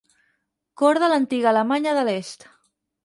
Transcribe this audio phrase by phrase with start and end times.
[0.81, 2.49] Corda a l'antiga Alemanya de l'Est.